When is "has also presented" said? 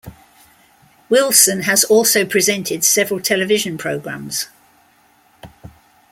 1.65-2.83